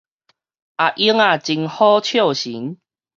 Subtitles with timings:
[0.03, 0.07] 阿英仔
[1.37, 2.79] 真好笑神